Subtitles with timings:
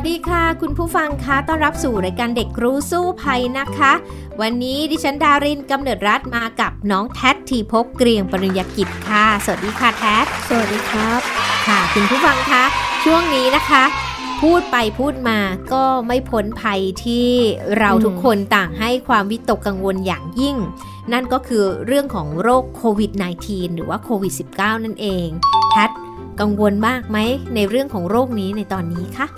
[0.00, 3.92] วัสดีค่ะ คุณผู้ฟังคะต้อนรับสู่รายการเด็กรู้สู้ภัยนะคะ
[4.40, 10.16] วันนี้ดิฉันดารินกำเนิดรัฐมากับน้องแท็ทีพบเกรียงปริญญากิจค่ะ สวัสดีค่ะแท็
[10.48, 11.20] สวัสดีครับ
[11.66, 12.64] ค่ะ คุณผู้ฟังคะ
[13.04, 13.84] ช่วงนี้นะคะ
[14.42, 15.38] พูดไปพูดมา
[15.72, 17.28] ก็ไม่พ้นภัยที่
[17.78, 20.56] เราทุกคนต่างให้ความวิตกกังวลอย่างยิ่ง
[21.12, 23.12] นั่นก็คือเรื่องของโรคโควิด
[23.44, 25.26] -19 หรือว่าโควิด -19 นั่นเอง
[25.72, 25.86] แท็
[26.40, 27.18] กังวลมากไหม
[27.54, 29.28] ในเรื่องของโรคนี้ในตอนนี้คะ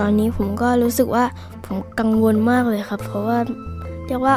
[0.00, 1.24] ตอนนี้ผมก็รู้สึกว่า
[1.66, 3.38] ผมกังวลมากเลยครับ เพราะว่า
[4.06, 4.34] เรียกว่า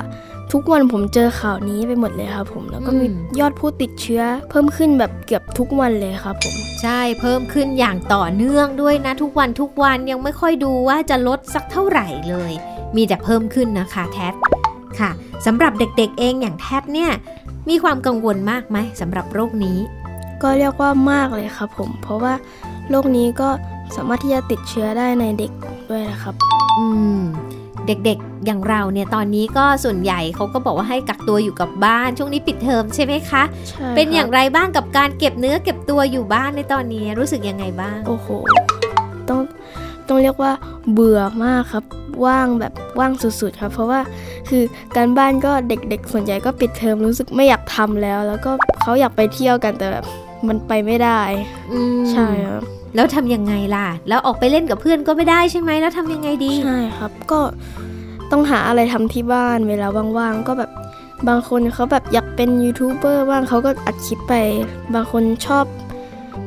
[0.51, 3.05] ทุกวันผมเจอข่าวนี้ไปหมดเลยครับผมแล้วก็มี
[3.39, 12.51] ยอดผู้ติดเชื้อ เพิ่มขึ้นแบบเกือบทุกวันเลยครับผม ใช่เพิ่มขึ้นอย่างต่อเนื่องด้วยนะ ทุกวันทุกวันยังไม่ค่อยดูว่าจะลดสักเท่าไหร่เลย
[12.95, 14.29] มีแต่เพิ่มขึ้นนะคะแท็
[14.99, 15.11] ค่ะ
[15.45, 17.11] สำหรับเด็กๆเองอย่างแท็เนี่ย
[17.69, 19.77] มีความกังวลมากไหมสำหรับโรคนี้
[20.43, 22.33] ก็เรียกว่ามากเลยครับผม เพราะว่า
[22.89, 23.49] โรคนี้ก็
[23.95, 25.51] สามารถที่จะติดเชื้อได้ในเด็ก
[25.89, 26.35] ด้วยนะครับ
[26.77, 26.85] อื
[27.19, 27.21] ม
[27.87, 38.27] เด็กๆ อย่างเราเนี่ยตอนนี้ก็ส่วนใหญ่เขาก็บอกว่าให้กักตัวอยู่กับบ้าน ช่วงนี้ปิดเทอมใช่ไหมคะใช่เป็นอย่างไรบ้างกับการเก็บเนื้อเก็บตัวอยู่บ้านในตอนนี้รู้สึกยังไงบ้าง โอ้โห
[39.29, 39.39] ต้อง
[40.07, 40.51] ต้องเรียกว่า
[40.91, 41.83] เบื่อมากครับ
[42.25, 43.99] ว่างแบบว่างสุดๆครับ เพราะว่า
[44.49, 44.63] คือ
[44.95, 48.51] การบ้านก็เด็ก ๆ ส่วนใหญ่ก็ปิดเทอมรู้สึกไม่อยากทำแล้ว แล้วก็
[48.81, 50.05] เขาอยากไปเที่ยวกันแต่แบบ
[50.47, 51.19] มันไปไม่ได้
[52.11, 52.63] ใช่ครับ
[52.95, 57.39] แล้วทำยังไงล่ะ แล้วออกไปเล่นกับเพื่อนก็ไม่ได้ใช่ไหมแล้วทำยังไงดี ใช่ครับก็
[58.31, 60.71] ต้องหาอะไรทำที่บ้านเวลาว่างๆก็แบบ
[61.27, 64.33] บางคนเขาแบบอยากเป็นยูทูบเบอร์บ้างเขาก็อัดคลิปไป
[64.93, 65.65] บางคนชอบ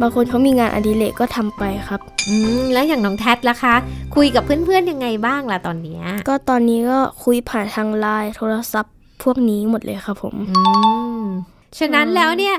[0.00, 3.74] บางคนเขามีงานอดิเรกก็ทำไปครับอืมแล้วอย่างน้องแท็ล่ะคะ
[4.14, 10.60] คุยกับเพื่อนๆยังไงบ้างล่ะตอนนี้ก็ตอนนี้ก็คุยผ่านทางไลน์โทรศัพท์พวกนี้หมดเลยครับผม อื
[11.20, 11.22] ม
[11.78, 12.54] ฉะนั้นแล้วเนี่ย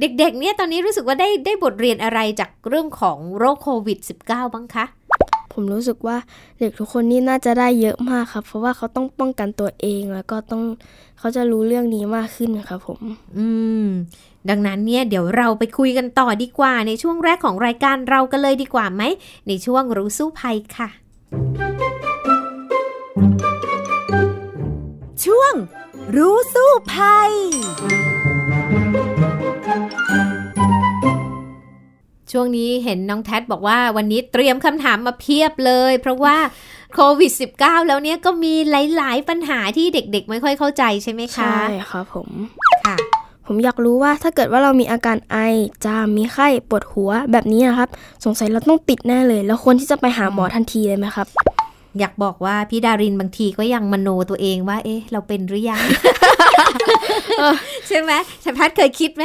[0.00, 4.84] เด็กๆ เนี่ยตอนนี้รู้สึกว่าได้ได้บทเรียนอะไรจากเรื่องของโรคโควิด -19 บ้างคะ
[5.52, 6.16] ผมรู้สึกว่า
[6.58, 10.62] เด็กทุกคนนี่น่าจะได้เยอะมากครับ เพราะว่าเขาต้องป้องกันตัวเองแล้วก็ต้อง
[11.18, 13.00] เขาจะรู้เรื่องนี้มากขึ้นครับผม
[13.38, 13.46] อื
[13.86, 13.88] ม
[14.48, 19.02] ดังนั้นเนี่ยเดี๋ยวเราไปคุยกันต่อดีกว่า ในช่วงแรกของรายการเรากันเลยดีกว่าไหม
[19.48, 20.88] ในช่วงรู้สู้ภัยค่ะ
[25.24, 25.54] ช่วง
[26.16, 27.32] รู้สู้ภัย
[32.34, 36.36] ช่วงนี้เห็นน้องแท็บอกว่าวันนี้เตรียมคำถามมาเพียบเลย เพราะว่า
[36.94, 42.28] โควิด -19 แล้วเนี้ยก็มีหลาย ๆ ปัญหาที่เด็ก ๆ ไม่ค่อยเข้าใจใช่ไหมคะ ใช่ครับผม
[42.84, 42.96] ค่ะ
[43.46, 45.36] ผมอยากรู้ว่าถ้าเกิดว่าเรามีอาการไอ
[45.84, 47.88] จาม มีไข้ ปวดหัวแบบนี้นะครับ
[48.24, 51.26] สงสัยเราต้องติดแน่เลย แล้วควรที่จะไปหาหมอทันทีเลยไหมครับ
[52.00, 55.84] อยากบอกว่าพี่ดารินบางทีก็ยังมโนตัวเองว่า เอ๊ะ เราเป็นหรือยัง
[57.88, 58.12] ใช่ไหม
[58.44, 59.24] ชพัดเคยคิดไหม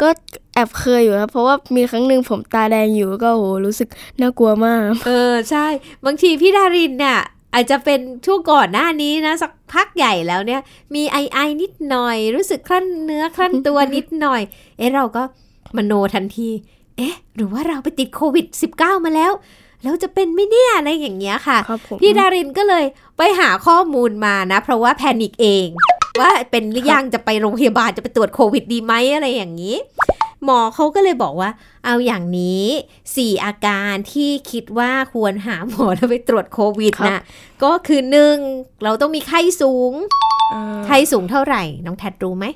[0.00, 0.08] ก็
[0.54, 3.88] แอบเคยอยู่ครับเพราะว่ามีครั้งหนึ่งผมตาแดงอยู่ก็โหรู้สึก
[4.20, 5.66] น่ากลัวมาก เออใช่
[6.04, 7.18] บางทีพี่ดารินเนี่ย
[7.54, 10.60] อาจจะเป็นช่วงก่อนหน้านี้นะ สักพักใหญ่แล้วเนี่ย
[10.94, 14.42] มีไอไอนิดหน่อย รู้สึกครั่นเนื้อครั่นตัวนิดหน่อย
[14.78, 15.22] เอ๊ะเราก็
[15.76, 16.48] มโนทันที
[16.96, 18.46] เอ๊ะ หรือว่าเราไปติดโควิด
[18.76, 19.32] -19 มาแล้ว
[19.82, 21.58] แล้วจะเป็นไม่เนี่ยอะไรอย่างเงี้ยค่ะ
[22.00, 22.84] พี่ดารินก็เลย
[23.18, 25.66] ไปหาข้อมูลมานะ เพราะว่า panic เอง
[26.20, 29.76] ว่าเป็นหรือยังจะไปโรงพยาบาลจะไปตรวจโควิดดีไหมอะไรอย่างนี้
[30.44, 31.50] หมอเขาก็เลยบอกว่า
[31.84, 32.64] เอาอย่างนี้
[33.16, 37.20] สี่อาการที่คิดว่าควรหาหมอแล้วไปตรวจโควิดนะ
[37.64, 38.36] ก็คือหนึ่ง
[38.84, 39.92] เราต้องมีไข้สูง
[40.86, 42.46] ไข้สูงเท่าไหร่ น้องแทดรู้ไหม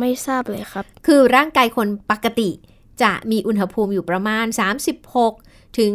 [0.00, 2.50] ไม่ทราบเลยครับ คือร่างกายคนปกติ
[3.02, 4.46] จะมีอุณหภูมิอยู่ประมาณ
[5.02, 5.92] 36 ถึง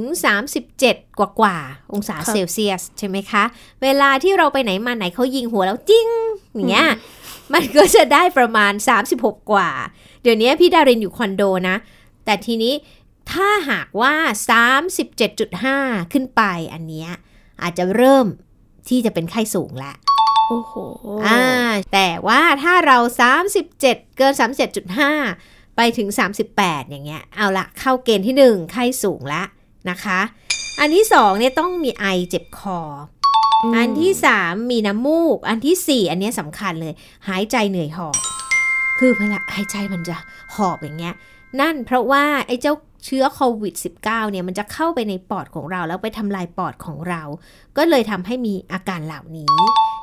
[0.62, 1.58] 37 กว่ากว่า
[1.94, 3.44] องศาเซลเซียสใช่ไหมคะ
[3.84, 6.10] เวลาที่เราไปไหนมาไหนเขายิงหัวแล้วจิ้ง
[6.54, 6.90] อย่างเงี้ย
[7.54, 8.74] มันก็จะได้ประมาณ
[9.12, 9.70] 36 กว่า
[10.22, 11.76] เดี๋ยวนี้พี่ดารินอยู่คอนโดนะ
[12.26, 12.74] แต่ทีนี้
[13.32, 14.14] ถ้าหากว่า
[14.94, 16.42] 37.5 ขึ้นไป
[16.74, 17.10] อันเนี้ย
[17.62, 18.26] อาจจะเริ่ม
[18.90, 19.96] ที่จะเป็นไข้สูงแล้ว
[20.50, 20.74] โอ้โห
[21.28, 21.42] อ่า
[21.94, 22.98] แต่ว่าถ้าเรา
[23.58, 23.80] 37
[24.18, 24.34] เกิน
[25.06, 26.10] 37.5 ไปถึง
[26.50, 29.48] 38 อย่างเงี้ย เอาละเข้าเกณฑ์ที่ 1 ไข้สูงแล้ว
[29.90, 30.20] นะคะ
[30.80, 32.80] อันที่สองเนี่ยต้องมีไอเจ็บคอ
[33.76, 36.94] อันที่สามมีน้ำมูก อันที่สี่อันนี้สำคัญเลย
[37.28, 38.16] หายใจเหนื่อยหอบ
[39.00, 40.16] คือเวลาหายใจมันจะ
[40.56, 41.16] หอบอย่างเงี้ย
[41.60, 43.74] นั่นเพราะว่าไอ้เจ้าเชื้อโควิด
[44.04, 47.22] -19 เนี่ยมันจะเข้าไปในปอดของเราแล้วไปทำลายปอดของเรา
[47.78, 49.54] ก็เลยทำให้มีอาการเหล่านี้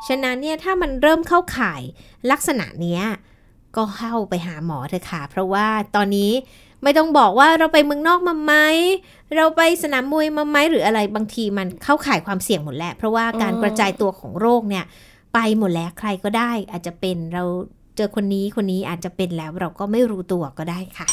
[0.06, 1.82] ฉะนั้นเนี่ยถ้ามันเริ่มเข้าข่าย
[2.30, 3.02] ลักษณะเนี้ย
[3.76, 6.30] ก็เข้าไปหาหมอเถอะค่ะ เพราะว่าตอนนี้
[6.82, 8.54] ไม่ต้องบอกว่าเราไปเมืองนอกมาไหม
[9.36, 14.84] เราไปสนามมวยมาไหมหรืออะไรบางทีมันเข้าข่ายความเสี่ยงหมดแหละ เพราะว่าการกระจายตัวของโรคเนี่ย
[15.34, 17.44] ไปหมดแล้วใครก็ได้ อาจจะเป็นเรา
[17.96, 21.06] เจอคนนี้คนนี้อาจจะเป็นแล้วเราก็ไม่รู้ตัวก็ได้ค่ะ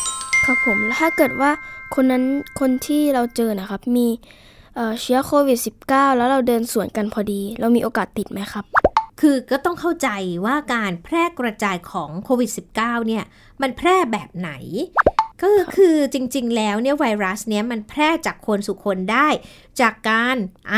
[0.45, 1.51] ครับผมแล้วถ้าเกิดว่า
[1.95, 2.23] คนนั้น
[2.59, 4.07] คนที่เราเจอนะครับ มี
[4.75, 8.65] เอ่อเชื้อโควิด -19 แล้วเราเดินสวนกันพอดี เรามีโอกาสติดไหมครับ
[9.21, 10.09] คือก็ต้องเข้าใจ
[10.45, 12.49] ว่าการแพร่กระจายของโควิด
[12.79, 13.23] -19 เนี่ย
[13.61, 14.51] มันแพร่แบบไหน
[15.43, 19.27] ก็คือจริง ๆ แล้วเนี่ยไวรัสเนี้ยมันแพร่จากคนสู่คนได้
[19.81, 20.37] จากการ
[20.69, 20.75] ไอ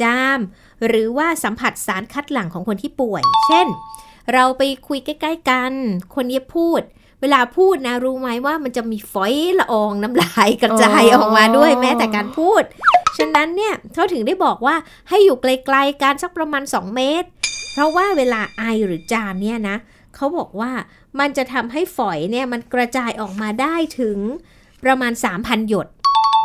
[0.00, 0.38] จาม
[0.86, 3.66] หรือว่าสัมผัสสารคัดหลั่งของคนที่ป่วย เช่น
[4.32, 5.72] เราไปคุยใกล้ ๆ กัน
[6.14, 6.80] คนนี้พูด
[7.20, 12.62] เวลาพูดนะรู้ไหมว่ามันจะมีฝอยละอองน้ำลายกระจายอ๋อออกมาด้วยแม้แต่การพูด
[13.18, 14.76] ฉะนั้นเนี่ยเขาถึงได้บอกว่า
[15.08, 17.28] ให้อยู่ไกลๆกันสักประมาณ 2 เมตร
[17.72, 19.76] เพราะว่าเวลาไอหรือจามเนี่ยนะ
[20.18, 20.72] เขาบอกว่า
[21.20, 24.18] มันจะทำให้ฝอยเนี่ยมันกระจายออกมาได้ถึง
[24.84, 25.88] ประมาณ 3,000 หยด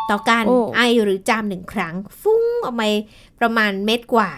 [0.10, 2.90] ต่อการโอ้ไอหรือจามหนึ่งครั้ง ฟุ้งออกมา
[3.40, 4.32] ประมาณเม็ดกว่า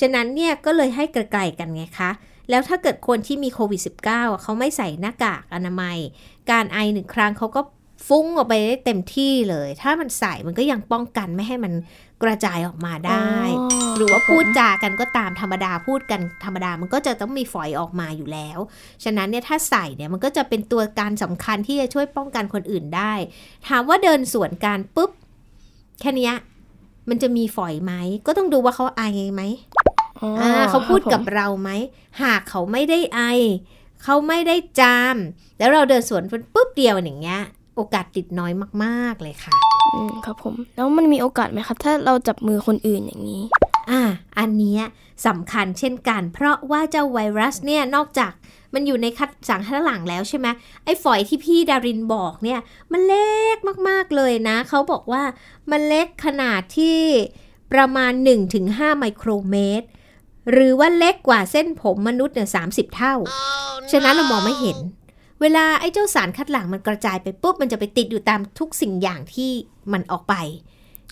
[0.00, 2.10] ฉะนั้นเนี่ยก็เลยให้ไกลๆกันไงคะ
[2.50, 5.96] แล้วถ้าเกิดคนที่มีโควิด -19 อะเขาไม่ใส่หน้ากากอนามัย
[6.50, 7.60] การไอหนึ่งครั้งเขาก็
[8.06, 11.72] ฟุ้งออกไปได้เต็มที่เลย ถ้ามันใส่มันก็ยังป้องกันไม่ให้มัน
[12.22, 18.58] กระจายออกมาได้อ๋อหรือว่าครับผมพูดจากันก็ตามธรรมดาพูดกันธรรมดามันก็จะต้องมีฝอยออกมาอยู่แล้ว
[19.04, 23.12] ฉะนั้นเนี่ยถ้าใส่เนี่ยมันก็จะเป็นตัวการสำคัญที่จะช่วยป้องกันคนอื่นได้
[23.68, 25.10] ถามว่าเดินสวนกันปุ๊บ
[26.00, 26.34] แค่เนี้ย
[27.08, 27.92] มันจะมีฝอยไหม
[28.26, 29.02] ก็ต้องดูว่าเขาไอ
[29.34, 29.42] ไหม
[30.20, 31.70] อ๋ออ่าเขาพูดครับผมกับเราไหม
[32.22, 33.20] หากเขาไม่ได้ไอ
[34.04, 35.16] เขาไม่ได้จาม
[35.58, 36.22] แล้วเราเดินสวน
[36.54, 37.42] ปุ๊บเดียวอย่างเงี้ย
[37.76, 38.52] โอกาสติดน้อย
[38.84, 39.54] มากๆเลยค่ะ
[39.94, 43.42] อืมครับผม แล้วมันมีโอกาสไหมครับ ถ้าเราจับมือคนอื่นอย่างนี้
[43.90, 44.00] อ่า
[44.38, 44.82] อันเนี้ย
[45.26, 48.32] สำคัญเช่นกัน เพราะว่าเจ้าไวรัสเนี่ยนอกจาก
[48.74, 50.46] มันอยู่ในคัดสารคัดหลั่งแล้วใช่ไหม
[50.84, 52.60] ไอ้ฝอยที่พี่ดารินบอกเนี่ย
[52.92, 53.56] มันเล็ก
[53.88, 55.22] มากๆเลยนะ เขาบอกว่า
[55.70, 56.98] มันเล็กขนาดที่
[57.72, 58.12] ประมาณ
[58.54, 59.86] 1-5 ไมโครเมตร
[60.52, 62.62] หรือว่าเล็กกว่าเส้นผมมนุษย์เนี่ยสา
[62.96, 63.14] เท่า
[63.92, 64.78] ฉะนั้นเรามองไม่เห็น
[65.42, 69.50] เวลาไอ้เจ้าสารคัดหลั่งมันกระจายไปปุ๊บมันจะไปติดอยู่ตามทุกสิ่งอย่างที่
[69.92, 70.34] มันออกไป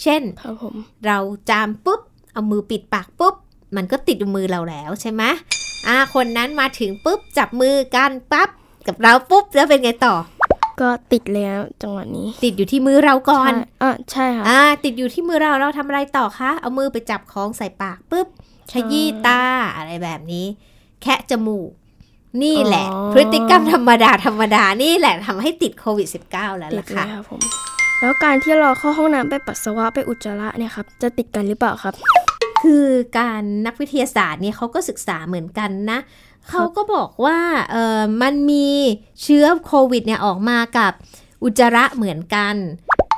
[0.03, 0.75] เช่นครับผม
[1.07, 1.19] เรา
[1.51, 2.01] จามปุ๊บ
[2.33, 3.35] เอามือปิดปากปุ๊บ
[3.77, 5.23] มันก็ติดอยู่มือเราแล้วใช่ไหม
[5.87, 8.49] อ่าคนนั้นมาถึงปุ๊บจับมือกันปั๊บ
[8.87, 10.15] กับเราปุ๊บแล้วเป็นไงต่อ
[10.81, 18.29] ก็ติดแล้วจังหวะนี้ ติดอยู่ที่มือเราก่อนใช่อะใช่ครับอ่าติดอยู่ที่มือเราเราทำอะไรต่อคะเอามือไปจับของใส่ปากปุ๊บ
[18.73, 19.43] ขยี้ตา
[19.77, 20.47] อะไรแบบนี้
[21.03, 21.71] แคะจมูก
[22.43, 27.41] นี่แหละอ๋อพฤติกรรมธรรมดาธรรมดานี่แหละทำให้ติดโควิด -19 แล้วติดล่ะเลยค่ะครับผม
[28.01, 31.95] แล้วการที่เราเข้าห้องน้ำไปปัสสาวะไปอุจจาระเนี่ยครับจะติดกันหรือเปล่าครับ
[32.63, 32.87] คือ
[33.19, 35.99] การนักวิทยาศาสตร์เนี่ยเขาก็ศึกษาเหมือนกันนะ
[36.51, 37.39] เขาก็บอกว่า
[37.71, 38.69] เออมันมี
[39.23, 40.93] เชื้อโควิดเนี่ยออกมากับ
[41.45, 42.55] อุจจาระเหมือนกัน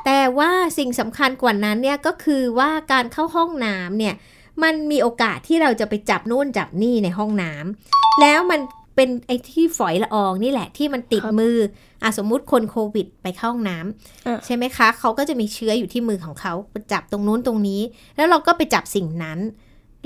[0.05, 4.15] แต่ว่าสิ่งสำคัญกว่านั้นเนี่ยก็คือว่าการเข้าห้องน้ำเนี่ย
[4.63, 8.61] มันมีโอกาสที่เราจะไปจับนู่นจับนี่ในห้องน้ำแล้วมัน
[8.95, 11.57] เป็นไอ้ที่ฝอยละอองนี่แหละที่มันติดครับมือ
[12.03, 17.81] อะสมมุติคนโควิดไปเข้าห้องน้ำอะใช่ไหมคะ เขาก็จะมีเชื้ออยู่ที่มือของเขาไปจับตรงนู้นตรงนี้
[18.17, 19.39] แล้วเราก็ไปจับสิ่งนั้น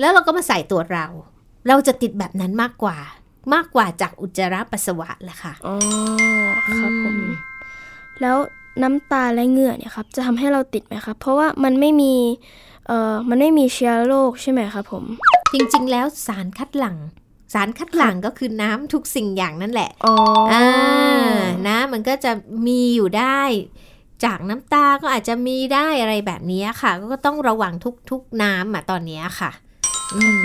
[0.00, 1.06] แล้วเราก็มาใส่ตัวเรา
[1.68, 2.98] เราจะติดแบบนั้นมากกว่า
[3.54, 5.76] มากกว่าจากอุจจาระปัสสาวะแหละค่ะอ๋อ
[6.78, 7.32] ครับผมอืม
[8.20, 8.36] แล้ว
[8.82, 12.14] น้ำตาและเหงื่อเนี่ยครับ จะทำให้เราติดไหมครับ เพราะว่ามันไม่มี
[12.86, 15.04] เอ่อมันไม่มีเชื้อโรคใช่ไหมครับผม
[15.52, 16.96] จริงๆ แล้วสารคัดหลั่ง
[17.52, 20.14] สารคัดหลั่งก็คือน้ำทุกสิ่งอย่างนั่นแหละอ๋อ
[20.52, 20.66] ออ่า
[21.68, 22.32] นะมันก็จะ
[22.66, 23.40] มีอยู่ได้
[24.24, 27.72] จากน้ำตาก็อาจจะมีได้อะไรแบบนี้ค่ะ ก็ต้องระวัง
[28.10, 29.50] ทุกๆน้ำอะตอนนี้ค่ะ
[30.14, 30.42] อืม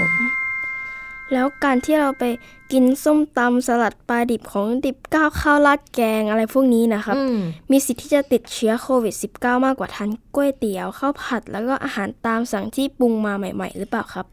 [1.34, 2.24] แล้วการที่เราไป
[2.72, 7.38] กินส้มตำสลัดปลาดิบของดิบก้าวข้าวราดแกงอะไรพวกนี้นะครับอืม
[7.72, 14.25] มีสิทธิ์ที่จะติดเชื้อโควิด -19 มากกว่าทานก๋วยเตี๋ยวข้าวผัด แล้วก็อาหารตามสั่งที่ปรุงมาใหม่ ๆ หรือเปล่าครับ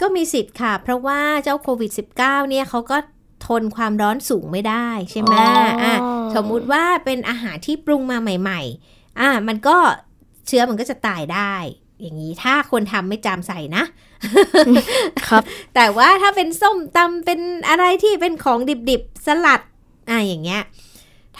[0.00, 2.96] ก็มีสิทธิ์ค่ะ เพราะว่าเจ้าโควิด -19 เนี่ยเขาก็
[3.46, 5.94] ทนความร้อนสูงไม่ได้ใช่ไหมอ๋ออะ
[6.34, 9.76] สมมุติว่าเป็นอาหารที่ปรุงมาใหม่ ๆ อะมันก็
[10.46, 11.54] เชื้อมันก็จะตายได้
[12.00, 13.84] อย่างนี้ถ้าคนทำไม่จามใส่นะ
[15.28, 15.42] ครับ
[15.74, 18.58] แต่ว่าถ้าเป็นส้มตำเป็นอะไรที่เป็นของ
[18.90, 19.60] ดิบๆสลัด
[20.10, 20.62] อะอย่างเงี้ย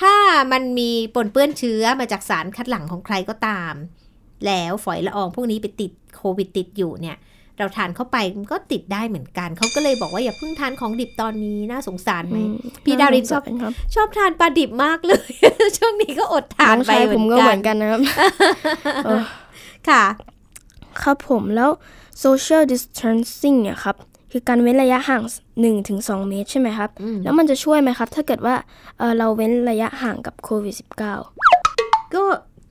[0.01, 0.15] ถ้า
[0.53, 3.75] มันมีปนเปื้อนเชื้อมาจากสารคัดหลั่งของใครก็ตาม
[4.47, 7.17] แล้วฝอยละอองพวกนี้ไปติดโควิดติดอยู่เนี่ย
[7.61, 12.39] เราทานเข้าไปมันก็ติดได้เหมือนกัน เขาก็เลยบอกว่าอย่าเพิ่งทานของดิบตอนนี้น่าสงสารไหม
[12.85, 15.29] พี่ดารินชอบครับชอบทานปลาดิบมากเลย
[15.79, 18.01] ช่วงนี้ก็อดทานน้องไปชายเหผมืมอนก็กัเหมือนนกันนะครับ
[19.05, 19.23] เออ
[19.89, 20.05] ค่ะ
[21.03, 21.71] ครับผมแล้ว
[22.25, 23.97] social distancing เนี่ยครับ
[24.33, 25.23] คือการเว้นระยะห่าง
[25.61, 25.99] 1-2ถึง
[26.29, 28.55] เมตรใช่ไหมครับอืมแล้วมันจะช่วยไหมครับ ถ้าเกิดว่า
[28.99, 32.25] เอ่อเราเว้นระยะห่างกับโควิด -19 ก็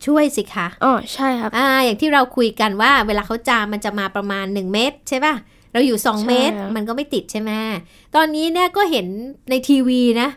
[0.05, 5.35] ช่วยสิคะอ๋อใช่ครับอ่าอย่างที่เราคุยกันว่า เวลาเขาจามมันจะมาประมาณ 1 เมตร ใช่ป่ะ
[5.73, 7.51] เราอยู่ 2 เมตรใช่มันก็ไม่ติดใช่ไหม
[8.15, 9.07] ตอนนี้เนี่ยก็เห็น
[9.49, 10.29] ในทีวีนะ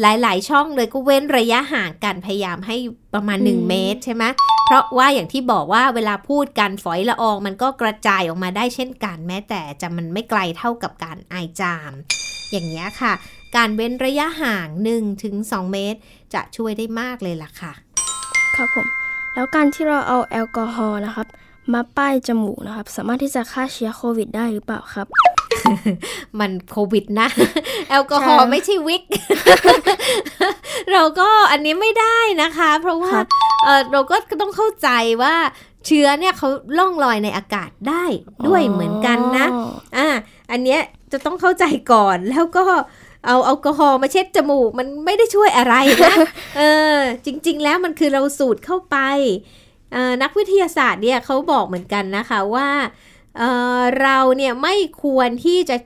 [0.00, 2.76] หลาย ๆ ช่องเลยก็เว้นระยะห่างกันพยายามให้
[3.14, 4.24] ประมาณ 1 เมตรใช่ไหม
[4.66, 11.92] เพราะว่าอย่างที่บอกว่าเวลาพูดกันฝอยละออง มันก็กระจายออกมาได้เช่นกัน แม้แต่จะมันไม่ไกลเท่ากับการไอจาม
[12.50, 13.12] อย่างนี้ยค่ะ
[13.56, 15.98] การเว้นระยะห่าง1ถึง2เมตร
[16.34, 17.72] จะช่วยได้มากเลยล่ะค่ะ
[18.56, 18.86] ครับผม
[19.34, 21.26] แล้วการที่เราเอาแอลกอฮอล์นะครับ
[21.72, 25.06] มาป้ายจมูกนะครับ สามารถที่จะฆ่าเชื้อโควิดได้หรือเปล่าครับ
[26.38, 27.28] มันโควิดนะ
[27.90, 29.02] แอลกอฮอล์ใช่ไม่ใช่วิก
[30.92, 33.26] เราก็อันนี้ไม่ได้นะคะ เพราะว่าครับ
[33.64, 34.88] เอ่อเราก็ต้องเข้าใจ
[35.22, 35.34] ว่า
[35.86, 38.04] เชื้อเนี่ยเขาล่องลอยในอากาศได้
[38.46, 39.64] ด้วยเหมือนกันนะอ๋อ
[39.96, 40.08] อ่า
[40.50, 40.80] อันเนี้ย
[41.12, 42.64] จะต้องเข้าใจก่อนแล้วก็
[43.26, 45.74] เอาแอลกอฮอล์มาเช็ดจมูก มันไม่ได้ช่วยอะไร
[46.04, 46.14] นะ
[46.56, 46.62] เอ
[46.96, 48.96] อจริง ๆ แล้วมันคือเราสูดเข้าไป
[49.92, 52.68] เอ่อนักวิทยาศาสตร์เนี่ยเขาบอกเหมือนกันนะคะว่า
[53.38, 55.76] เอ่อเราเนี่ยไม่ควรที่จะ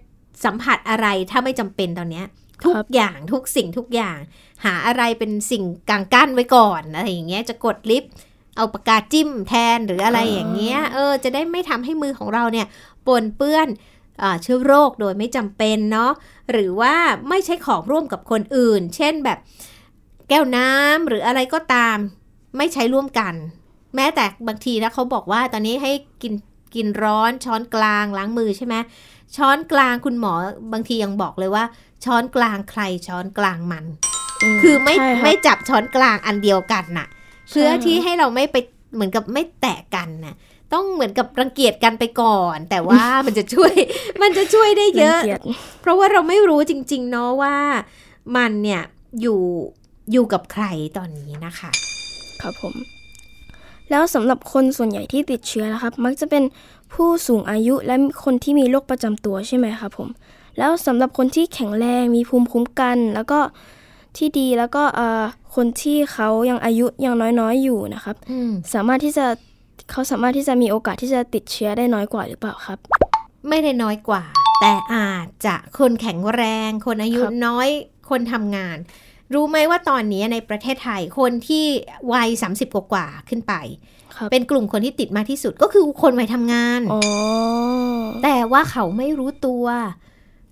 [0.45, 2.27] สัมผัสอะไรถ้าไม่จำเป็นตอนเนี้ย
[2.65, 4.19] ทุกครับอย่างทุกสิ่งทุกอย่าง
[4.65, 8.13] หาอะไรเป็นสิ่งกลางกั้นไว้ก่อนอะไรอย่างเงี้ยจะกดลิฟต์
[8.57, 12.67] เอาปากกาจิ้มแทนหรืออะไรอย่างเงี้ยเออจะได้ไม่ทำให้มือของเราเนี่ย
[13.07, 13.94] ปนเปื้อนอ่า
[14.43, 16.13] เชื้อโรคโดยไม่จำเป็นเนาะ
[16.53, 16.95] หรือว่า
[17.29, 19.39] ไม่ใช้ของร่วมกับคนอื่น เช่นแบบ
[20.29, 21.97] แก้วน้ำหรืออะไรก็ตาม
[22.57, 23.35] ไม่ใช้ร่วมกัน
[23.97, 25.93] แม้แต่บางทีนะเขาบอกว่าตอนนี้ให้
[26.23, 26.35] กิน
[26.75, 28.75] กินร้อนช้อนกลางล้างมือใช่ไหม
[29.37, 30.33] ช้อนกลางคุณหมอ
[30.73, 31.65] บางทียังบอกเลยว่า
[32.05, 33.85] ช้อนกลางใครช้อนกลางมัน
[34.57, 37.07] มคือไม่ใช่รับไม่จับช้อนกลางอันเดียวกันน่ะ
[37.51, 38.57] ใช่เพื่อที่ให้เราไม่ไป
[38.95, 40.35] เหมือนกับไม่แตะกันน่ะ
[40.73, 43.73] ต้องเหมือนกับรังเกียจกันไปก่อน แต่ว่ามันจะช่วย
[44.23, 45.41] มันจะช่วยได้เยอะรังกีจ
[45.81, 47.57] เพราะว่าเราไม่รู้จริง ๆ เนาะว่า
[48.37, 48.83] มันเนี่ย
[49.21, 49.41] อยู่
[50.13, 50.65] อยู่กับใคร
[50.97, 51.71] ตอนนี้นะคะ
[52.43, 52.75] ครับผม
[53.91, 56.45] แล้วสำหรับคนส่วนใหญ่ที่ติดเชื้อนะครับ มักจะเป็น
[56.95, 60.09] ผู้สูงอายุและคนที่มีโรคประจำตัวใช่ไหมครับผม
[60.59, 63.39] แล้วสำหรับคนที่แข็งแรงมีภูมิคุ้มกัน แล้วก็
[64.17, 69.27] ที่ดีแล้วก็เอ่อคนที่เขายังอายุยังน้อยๆอยู่นะครับอืมสามารถที่จะ
[69.91, 72.79] เขาสามารถที่จะมีโอกาสที่จะติดเชื้อได้น้อยกว่าหรือเปล่าครับ
[73.49, 74.23] ไม่ได้น้อยกว่า
[74.61, 77.69] แต่อาจจะคนแข็งแรง คนอายุครับน้อย
[78.11, 78.77] คนทำงาน
[79.35, 81.65] รู้ไหมว่าตอนนี้ในประเทศไทยคนที่
[82.13, 83.55] วัย 30 กว่าๆขึ้นไป
[84.17, 87.03] ครับเป็นกลุ่มคนที่ติดมากที่สุดก็คือคนวัยทำงานอ๋อ
[88.25, 89.65] แต่ว่าเขาไม่รู้ตัว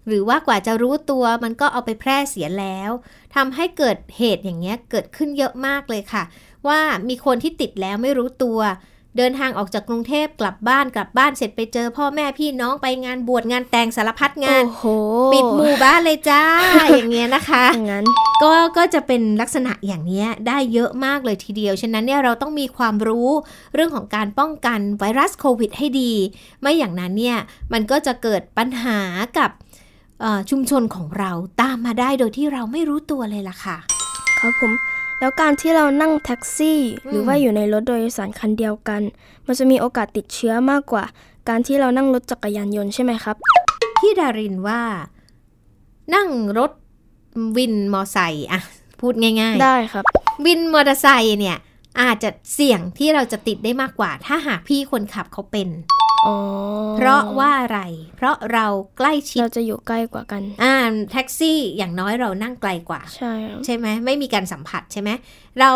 [0.06, 2.90] หรือว่ากว่าจะรู้ตัวมันก็เอาไปแพร่เสียแล้ว
[3.34, 6.22] ทำให้เกิดเหตุอย่างเงี้ยเกิดขึ้นเยอะมากเลยค่ะ
[6.68, 8.58] ว่ามีคนที่ติดแล้วไม่รู้ตัว
[9.16, 14.84] เดินทางออกจากกรุงเทพกลับบ้านกลับบ้านเสร็จไปเจอ พ่อแม่พี่น้องไปงานบวชงานแต่งสารพัดงานโอ้โห
[15.32, 16.42] ปิดหมู่บ้านเลยจ้า
[16.94, 18.06] อย่างเงี้ยนะคะอย่างนั้น
[18.42, 23.28] ก็ก็จะเป็นลักษณะอย่างเนี้ยได้เยอะมากเลยทีเดียว ฉะนั้นเนี่ยเราต้องมีความรู้
[23.74, 26.12] เรื่องของการป้องกันไวรัสโควิด ให้ดี
[26.60, 27.38] ไม่อย่างนั้นเนี่ย
[27.72, 29.00] มันก็จะเกิดปัญหา
[29.38, 29.50] กับ
[30.20, 33.76] เอ่อชุมชนของเราตามมาได้โดยที่เราไม่รู้ตัวเลยล่ะค่ะ
[34.40, 34.72] ครับผม
[35.22, 39.02] แล้วการที่เรานั่งแท็กซี่อืมหรือว่าอยู่ในรถโดยสารคันเดียวกัน
[39.46, 41.04] มันจะมีโอกาสติดเชื้อมากกว่า
[41.48, 43.36] การที่เรานั่งรถจักรยานยนต์ใช่ไหมครับ
[43.98, 44.82] พี่ดารินว่า
[46.14, 46.72] นั่งรถ
[47.56, 48.60] วินมอไซค์อะ
[49.00, 50.04] พูดง่าย ๆ ได้ครับ
[50.46, 51.56] วินมอเตอร์ไซค์เนี่ย
[52.00, 55.68] อาจจะเสี่ยงที่เราจะติดได้มากกว่า ถ้าหากพี่คนขับเขาเป็น
[56.26, 56.36] อ๋อ
[56.96, 57.80] เพราะว่าอะไร
[58.16, 58.66] เพราะเรา
[58.98, 60.71] ใกล้ชิดเราจะอยู่ใกล้กว่ากัน อ่า
[61.10, 65.10] แท็กซี่อย่างน้อยเรานั่งไกลกว่า ใช่ครับใช่ไหมไม่มีการสัมผัสใช่ไหม
[65.60, 65.70] เรา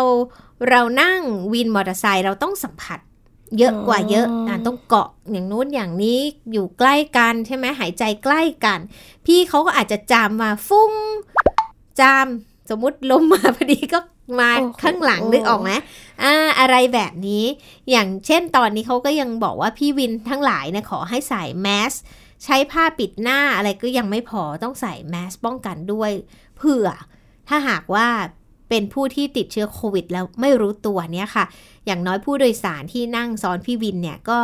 [0.69, 1.19] เรานั่ง
[1.53, 2.99] วินมอเตอร์ไซค์เราต้องสัมผัส
[3.57, 6.19] เยอะกว่าเยอะอ่าต้องเกาะอย่างนู้นอย่างนี้
[6.51, 8.79] อยู่ใกล้กันใช่ไหมหายใจใกล้กัน
[9.25, 10.93] พี่เขาก็อาจจะจามมาฟุ้ง
[11.99, 12.27] จาม
[12.69, 13.99] สมมุติลมมาพอดีก็
[14.39, 15.71] มาโอ้โหข้างหลังนึกออกไหม
[16.23, 17.43] อ่าอะไรแบบนี้
[17.89, 21.93] อย่างเช่นตอนนี้เขาก็ยังบอกว่าพี่วินทั้งหลายเนี่ยขอให้ใส่แมส
[22.43, 26.11] ใช้ผ้าปิดหน้าอะไรก็ยังไม่พอต้องใส่แมสป้องกันด้วย
[26.57, 26.87] เผื่อ
[27.47, 28.07] ถ้าหากว่า
[28.69, 31.45] เป็นผู้ที่ติดเชื้อโควิดแล้วไม่รู้ตัวเนี่ยค่ะ
[31.85, 34.39] อย่างน้อยผู้โดยสารที่นั่งซ้อนพี่วินเนี่ยก็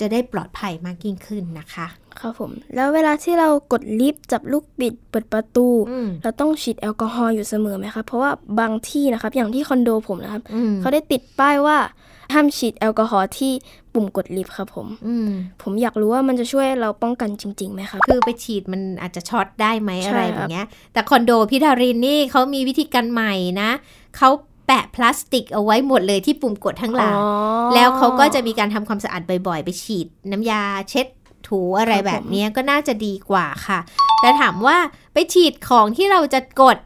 [0.00, 1.86] จะได้ปลอดภัยมากยิ่งขึ้นนะคะ
[2.20, 11.78] ครับผม แล้วเวลาที่เรากดลิฟต์จับลูกบิดเปิดประตูอืมเราต้องฉีดแอลกอฮอล์อยู่เสมอไหมครับ เพราะว่าบางที่นะครับอย่างที่คอนโดผมนะครับอืมเขาได้ติดป้ายว่า
[12.34, 13.52] ห้ามฉีดแอลกอฮอล์ที่
[13.94, 15.30] ปุ่มกดลิฟต์ครับผมอืม
[15.62, 23.70] ผมอยากรู้ว่ามันจะช่วยเราป้องกันจริงๆไหมครับคือไปฉีดมันอาจจะช็อตได้ไหมใช่อะไรแบรับบเนี้ยครับ แต่คอนโดพี่ดารินนี่เขามีวิธีการใหม่นะ
[24.16, 24.30] เขา
[24.66, 27.28] แปะพลาสติกเอาไว้หมดเลยที่ปุ่มกดทั้งหลังอ๋อ
[27.74, 31.06] แล้วเขาก็จะมีการทำความสะอาดบ่อยๆ ไปฉีดน้ำยาเช็ด
[31.50, 33.78] ถูอะไรครับผมแบบเนี้ยก็น่าจะดีกว่าค่ะ
[34.20, 34.76] แต่ถามว่า
[35.12, 36.78] ไปฉีดของที่เราจะกด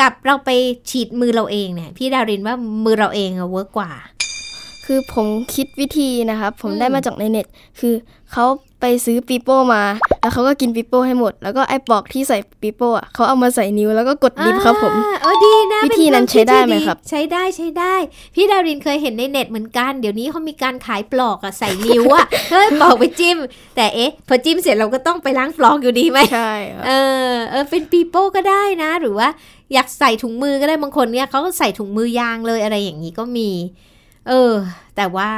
[0.00, 0.50] กับเราไป
[0.90, 3.92] ฉีดมือเราเองเนี่ย พี่ดารินว่ามือเราเองอะเวิร์กกว่า
[4.90, 7.46] คือผมคิดวิธีนะครับผมอืมได้มาจากในเน็ต
[7.80, 7.94] คือ
[8.32, 8.46] เขา
[8.80, 9.82] ไปซื้อปีโป้มา
[10.20, 17.94] แล้วเขาก็กินปีโป้ให้หมด แล้วก็ไอ้ปลอกที่ใส่ปีโป้อะเขาเอามาใส่นิ้วแล้วก็กดลิฟต์ครับผมอ่าเออดีนะวิเป็ธีนั้นวาใช้ได้ไหมที่ครับ ใช้ได้ใช้ได้
[18.34, 23.38] พี่ดารินเคยเห็นในเน็ตเหมือนกัน เดี๋ยวนี้เขามีการขายปลอกอะใส่นิ้วอะเฮ้ยปลอกไปจิ้ม
[23.76, 26.90] แต่เอ๊ะ พอจิ้มเสร็จเราก็ต้องไปล้างปลอกอยู่ดีไหมใช่ครับเอ
[27.32, 29.28] อเออเป็นปีโป้ก็ได้นะ หรือว่า
[29.72, 33.50] อยากใส่ถุงมือก็ได้บางคนเนี่ยเขาก็ใส่ถุงมือยางเลยอะไรอย่างนี้ก็มี
[34.28, 34.52] เออ
[34.96, 35.28] แต่ว่า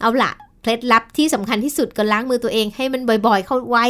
[0.00, 3.86] เอาละเคล็ดลับที่สำคัญที่สุดก็ล้างมือตัวเองให้มันบ่อยๆ เข้าไว้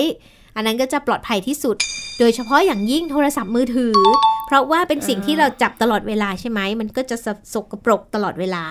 [0.57, 1.77] อันนั้นก็จะปลอดภัยที่สุด
[2.19, 3.99] โดยเฉพาะอย่างยิ่งโทรศัพท์มือถือ
[4.47, 7.17] เพราะว่าเป็นสิ่งที่เราจับตลอดเวลาใช่ไหม มันก็จะ
[7.55, 8.63] สกปรกตลอดเวลา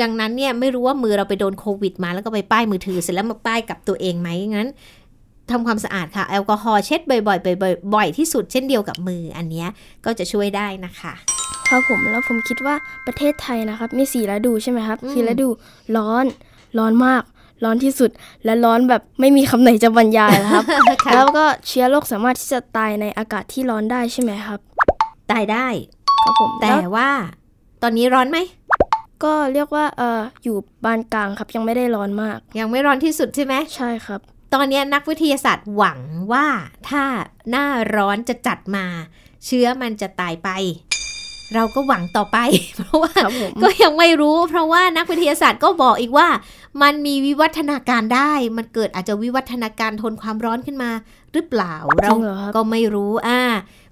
[0.00, 4.68] ดังนั้นเนี่ยไม่รู้ว่ามือเราไปโดนโควิดมาแล้วก็ไปป้ายมือถือเสร็จแล้วมาป้ายกับตัวเองไหมงั้น
[5.50, 9.64] ทำความสะอาดค่ะ แอลกอฮอล์เช็ดบ่อยๆบ่อยๆที่สุดเช่นเดียวกับมืออันนี้
[10.04, 11.14] ก็จะช่วยได้นะคะ
[11.68, 12.74] ครับผมแล้วผมคิดว่า
[13.06, 15.48] ประเทศไทยนะครับ มีสี่ฤดูใช่ไหมครับอืมคือฤดู
[15.96, 16.24] ร้อน
[16.78, 17.22] ร้อนมาก
[17.64, 18.10] ร้อนที่สุด
[18.44, 20.64] และร้อนแบบไม่มีคำไหนจะบรรยายแล้วครับ
[21.04, 24.60] ค่ะแล้วก็เชื้อโรคสามารถที่จะตายในอากาศที่ร้อนได้ใช่ไหมครับ
[25.30, 25.66] ตายได้
[26.24, 27.10] ครับผมแต่แล้วว่า
[27.82, 28.38] ตอนนี้ร้อนไหม
[29.24, 34.20] ก็เรียกว่าเอออยู่ปานกลางครับยังไม่ได้ร้อนมาก ยังไม่ร้อนที่สุดใช่ไหมใช่ครับ
[34.54, 35.98] ตอนนี้นักวิทยาศาสตร์หวัง
[36.32, 36.46] ว่า
[36.88, 37.04] ถ้า
[37.50, 37.66] หน้า
[37.96, 38.84] ร้อนจะจัดมา
[39.46, 40.48] เชื้อมันจะตายไป
[41.54, 42.38] เราก็หวังต่อไป
[42.76, 46.28] เพราะว่าครับผมก็ยังไม่รู้ เพราะว่านักวิทยาศาสตร์ก็บอกอีกว่า
[46.82, 50.90] มันมีวิวัฒนาการได้ มันเกิดอาจจะวิวัฒนาการทนความร้อนขึ้นมา
[51.32, 53.40] หรือเปล่าเราจริงเหรอครับก็ไม่รู้อ่า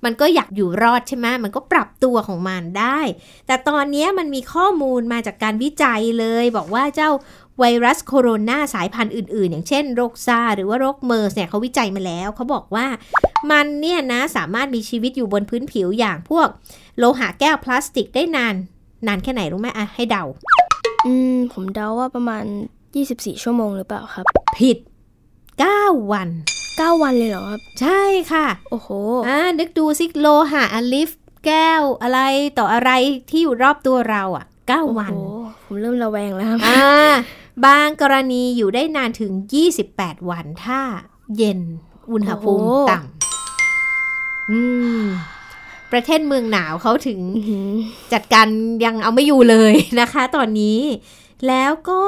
[0.05, 3.00] มันก็อยากอยู่รอดใช่ไหมมันก็ปรับตัวของมันได้
[3.47, 7.11] แต่ตอนนี้มันมีข้อมูลมาจากการวิจัยเลย บอกว่าเจ้า
[7.59, 12.87] ไวรัสโคโรนาสายพันธุ์อื่น ๆ อย่างเช่นโรคซาร์สหรือว่าโรคเมอร์สเนี่ยเขาวิจัยมาแล้วเขาบอกว่า
[13.51, 16.49] มันเนี่ยนะสามารถมีชีวิตอยู่บนพื้นผิวอย่างพวก
[16.99, 18.55] โลหะแก้วพลาสติกได้นาน
[19.07, 20.25] นานแค่ไหนรู้ไหมอะให้เดา
[21.07, 22.44] อืม ผมเดาว่าประมาณ
[22.94, 24.27] 24 ชั่วโมงหรือเปล่าครับ
[24.59, 24.79] ผิด
[25.44, 26.29] 9 วัน
[26.81, 28.88] 9 วันเลยเหรอครับ ใช่ค่ะ โอ้โห
[29.29, 31.11] อ่านึกดูสิโลหะอะลิฟ
[31.47, 32.21] แก้วอะไร
[32.59, 32.91] ต่ออะไร
[33.31, 36.85] ที่อยู่รอบตัวเราอะ 9 วันโอ้โหผมเริ่มระแวงแล้วครับอ่า
[37.67, 39.33] บางกรณีอยู่ได้นานถึง
[39.81, 40.81] 28 วันถ้า
[41.37, 41.61] เย็น
[42.12, 44.61] อุณหภูมิโอ้โหต่ำอื
[45.01, 45.03] ม
[45.93, 47.71] ประเทศเมืองหนาวเขาถึงอื้อหือ
[48.12, 48.47] จัดการ
[48.85, 50.81] ยังเอาไม่อยู่เลยนะคะ ตอนนี้
[51.49, 52.01] แล้วก็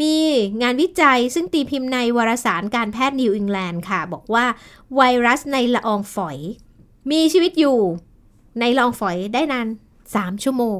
[0.00, 0.14] มี
[0.62, 4.44] งานวิจัยซึ่งตีพิมพ์ในวารสารการแพทย์นิวอิงแลนด์ค่ะ บอกว่า
[4.96, 6.38] ไวรัสในละอองฝอย
[7.10, 7.78] มีชีวิตอยู่
[8.60, 9.66] ในละอองฝอยได้นาน
[10.04, 10.78] 3 ชั่วโมง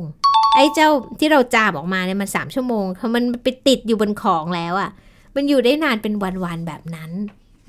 [0.55, 4.91] ไอ้เจ้าที่เราจามออกมาเนี่ยมัน 3 ชั่วโมงเพราะมันไปติดอยู่บนของแล้วอะ่ะ
[5.35, 7.11] มันอยู่ได้นานเป็นวันๆแบบนั้น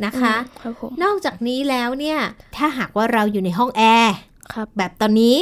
[0.05, 2.19] นะคะครับผมนอกจากนี้แล้วเนี่ย
[2.55, 4.15] ถ้าหากว่าเราอยู่ในห้องแอร์
[4.53, 5.37] ครับแบบตอนนี้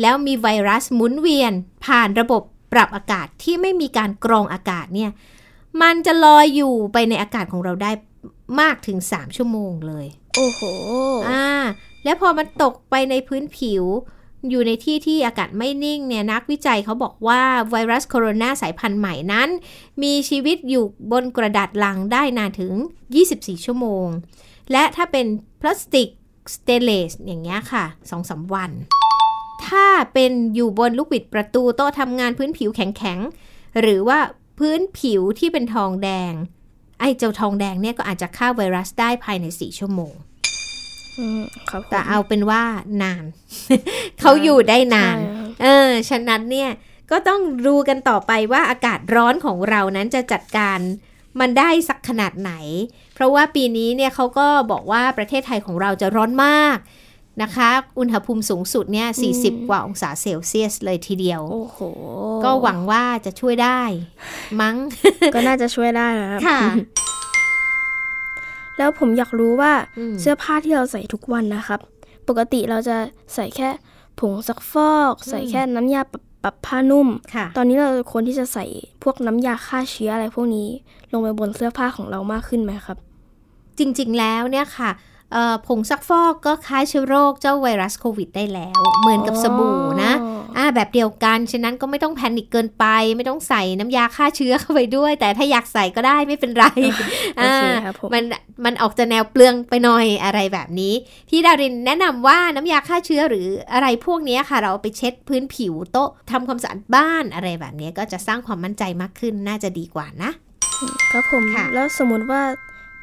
[0.00, 1.52] แล้วมีไวรัสหมุนเวียน
[1.86, 2.42] ผ่านระบบ
[2.74, 5.10] ปรับอากาศที่ไม่มีการกรองอากาศเนี่ย
[5.82, 7.90] มันจะลอยอยู่ไปในอากาศของเราได้
[8.60, 10.06] มากถึง 3 ชั่วโมงเลย
[10.36, 10.60] โอ้โห
[11.28, 11.46] อ่า
[12.04, 13.84] แล้วพอมันตกไปในพื้นผิว
[14.50, 19.48] อยู่ในที่ที่อากาศไม่นิ่งเนี่ยนักวิจัยเขาบอกว่าไวรัสโคโรนาสายพันธุ์ใหม่นั้น
[20.02, 22.72] มีชีวิตอยู่บนกระดาษลังได้นานถึง
[23.20, 24.06] 24 ชั่วโมง
[24.72, 25.26] และถ้าเป็น
[25.60, 26.08] พลาสติก
[26.54, 27.84] สเตนเลสอย่างเงี้ยค่ะ
[28.20, 28.70] 2-3วัน
[29.66, 34.18] ถ้าเป็นอยู่บนลูกบิดประตูโต๊ะทำงานพื้นผิวแข็งๆ หรือว่า
[34.58, 36.32] พื้นผิวที่เป็นทองแดง
[37.00, 40.14] ไอ้เจ้าทองแดงเนี่ยก็อาจจะฆ่าไวรัสได้ภายใน4ชั่วโมง
[41.18, 42.62] อืมครับผมแต่เอาเป็นว่า
[43.02, 43.24] นาน
[44.20, 46.70] เขาอยู่ได้นานใช่ครับเออ ฉะนั้นเนี่ย
[47.10, 50.78] ก็ต้องดูกันต่อไปว่าอากาศร้อนของเรานั้นจะจัดการ
[51.40, 52.52] มันได้สักขนาดไหน
[53.14, 56.78] เพราะว่าปีนี้เนี่ยเขาก็บอกว่าประเทศไทยของเราจะร้อนมาก
[57.42, 57.68] นะคะ
[57.98, 61.78] อุณหภูมิสูงสุดเนี่ย 40 กว่าองศาเซลเซียสเลยทีเดียว โอ้โห
[62.44, 63.80] ก็หวังว่าจะช่วยได้
[64.60, 64.76] มั้ง
[65.34, 66.60] ก็น่าจะช่วยได้นะครับค่ะ
[68.78, 71.80] แล้วผมอยากรู้ว่าอืมเสื้อผ้าที่เราใส่ทุกวันนะครับ
[72.28, 72.96] ปกติเราจะ
[73.34, 73.68] ใส่แค่
[74.18, 78.64] ผงซักฟอก ใส่แค่น้ำยาปรับปรับผ้านุ่มค่ะตอนนี้เราควรที่จะใส่
[79.02, 80.68] พวกน้ำยาฆ่าเชื้ออะไรพวกนี้
[81.12, 82.98] ลงไปบนเสื้อผ้าของเรามากขึ้นไหมครับ
[83.78, 85.13] จริง ๆ แล้วเนี่ยค่ะเอ่อ
[85.66, 92.84] ผงซักฟอกก็ฆ่าเชื้อโรคเจ้าไวรัสโควิดได้แล้ว เหมือนกับสบู่นะอ๋ออ่าแบบเดียวกัน ฉะนั้นก็ไม่ต้องแพนิคเกินไป
[93.16, 96.64] ไม่ต้องใส่น้ำยาฆ่าเชื้อเข้าไปด้วย แต่ถ้าอยากใส่ก็ได้ไม่เป็นไร
[97.36, 98.24] โอเคครับผมมัน
[98.64, 100.94] มันออกจะแนวเปลืองไปหน่อยอะไรแบบนี้
[101.28, 110.30] พี่ดารินแนะนำว่าน้ำยาฆ่าเชื้อหรืออะไรพวกเนี้ยค่ะ เราเอาไปเช็ดพื้นผิวโต๊ะทำความสะอาดบ้านอะไรแบบเนี้ยก็จะสร้างความมั่นใจมากขึ้นน่าจะดีกว่านะ
[111.12, 112.42] ครับผมค่ะแล้วสมมุติว่า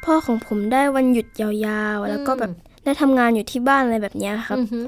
[0.04, 1.50] พ่อของผมได้วันหยุดยา
[1.96, 2.52] วๆ แล้วก็แบบ
[2.84, 4.80] ได้ทำงานอยู่ที่บ้านอะไรแบบเนี้ยครับอือฮึ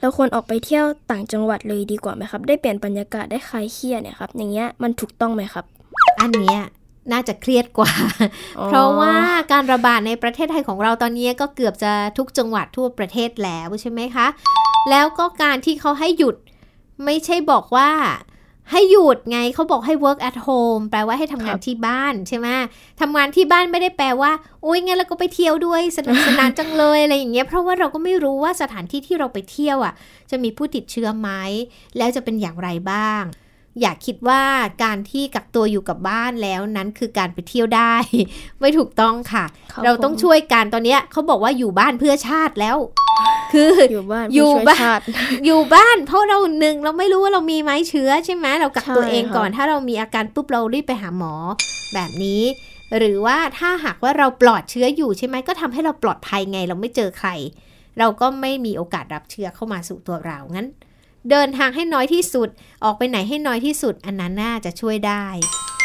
[0.00, 5.64] เราควรออกไปเที่ยวต่างจังหวัดเลยดีกว่าไหมครับ ได้เปลี่ยนบรรยากาศได้คลายเครียดเนี่ยครับ อย่างเงี้ยมันถูกต้องไหมครับ
[6.20, 6.60] อันเนี้ย
[7.12, 7.92] น่าจะเครียดกว่า
[8.58, 9.14] อ๋อเพราะว่า
[9.52, 14.26] การระบาดในประเทศไทยของเราตอนนี้ก็เกือบจะทุกจังหวัดทั่วประเทศแล้วใช่ไหมคะ
[14.90, 16.36] แล้วก็การที่เขาให้หยุด
[17.04, 17.90] ไม่ใช่บอกว่า
[18.70, 22.48] ให้หยุดไงเขาบอกให้ work at home แปลว่าให้ทำงานที่บ้านใช่ไหม
[23.00, 29.94] ทำงานที่บ้านไม่ได้แปลว่าโอ้ยงั้นเราก็ไปเที่ยวด้วยสนุกสนานจังเลยอะไรอย่างเงี้ยเพราะว่าเราก็ไม่รู้ว่าสถานที่ที่เราไปเที่ยวอะ
[30.30, 31.30] จะมีผู้ติดเชื้อไหม
[31.98, 33.22] แล้วจะเป็นอย่างไรบ้าง
[33.80, 34.42] อย่าคิดว่า
[34.84, 37.94] การที่กักตัวอยู่กับบ้านแล้วนั้นคือการไปเที่ยวได้
[38.60, 42.76] ไม่ถูกต้องค่ะครับเราต้องผมช่วยกันตอนเนี้ยเขาบอกว่าอยู่บ้านเพื่อชาติแล้ว
[43.52, 45.02] คืออยู่บ้านอยู่เพื่ช่วบ้านชาติ
[45.44, 51.34] อยู่บ้าน เพราะเราหนึ่งเราไม่รู้ว่าเรามีไหมเชื้อใช่ไหมเรากักตัวใช่เองก่อนค่ะถ้าเรามีอาการปุ๊บเรารีบไปหาหมอ
[51.94, 52.42] แบบนี้
[52.98, 57.30] หรือว่าถ้าหากว่าเราปลอดเชื้ออยู่ใช่ไหมก็ทำให้เราปลอดภัยไงเราไม่เจอใคร
[57.98, 60.68] เราก็ไม่มีโอกาสรับเชื้อเข้ามาสู่ตัวเรางั้น
[61.30, 62.48] เดินทางให้น้อยที่สุด
[62.84, 65.24] ออกไปไหนให้น้อยที่สุด อันนั้นน่าจะช่วยได้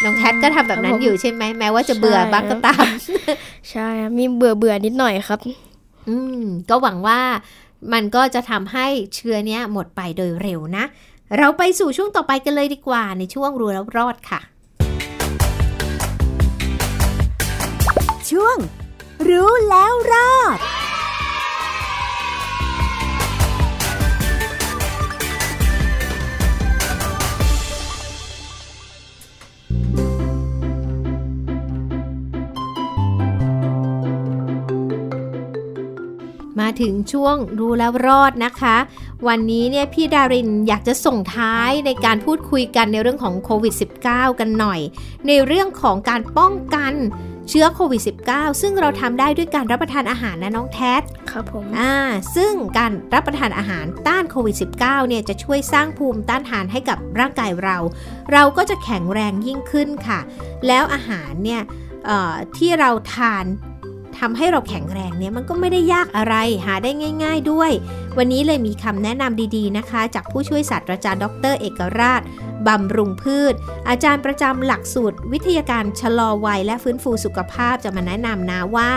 [0.04, 2.86] น้องแคทก็ทำแบบนั้นอยู่ใช่ไหมแม้ว่าจะเบื่อบ้างก็ตาม
[3.72, 5.40] ใช่ครับมีเบื่อเบื่อๆนิดหน่อยครับ
[6.10, 7.20] อืม ก็หวังว่า
[7.94, 10.84] มันก็จะทำให้เชื้อเนี้ยหมดไปโดยเร็วนะ
[11.38, 14.40] เราไปสู่ช่วงต่อไปกันเลยดีกว่าในช่วงรู้แล้วรอดค่ะ
[18.30, 18.58] ช่วง
[19.30, 20.60] รู้แล้วรอด
[36.66, 38.76] มาถึงช่วงรู้แล้วรอดนะคะ
[39.28, 43.74] วันนี้เนี่ยพี่ดารินอยากจะส่งท้ายในการพูดคุยกันในเรื่องของโควิด
[44.08, 44.80] -19 กันหน่อย
[45.28, 46.94] ในเรื่องของการป้องกัน
[47.50, 51.02] เชื้อโควิด -19 ซึ่งเราทำได้ด้วยการรับประทานอาหารนะน้องแทส
[51.32, 51.96] ครับผมอ่า
[52.36, 57.78] ซึ่งการรับประทานอาหารต้านโควิด -19 เนี่ยจะช่วยสร้างภูมิต้านทานให้กับร่างกายเรา
[58.34, 60.20] เราก็จะแข็งแรงยิ่งขึ้นค่ะ
[60.68, 61.62] แล้วอาหารเนี่ย
[62.58, 63.46] ที่เราทาน
[64.20, 66.92] ทำให้เราแข็งแรงเนี่ยมันก็ไม่ได้ยากอะไรหาได้
[67.24, 67.72] ง่าย ๆด้วย
[68.18, 72.22] วันนี้เลยมีคำแนะนำดีๆนะคะ จากผู้ช่วยศาสตราจารย์ดร เอกราช
[72.68, 73.54] บำรุงพืช
[73.90, 78.90] อาจารย์ประจำหลักสูตร วิทยาการชะลอวัยและฟื้นฟูสุขภาพจะมาแนะนำนะว่า